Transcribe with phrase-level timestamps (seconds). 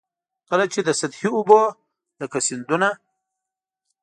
[0.49, 1.61] کله چي د سطحي اوبو
[2.19, 2.89] لکه سیندونه.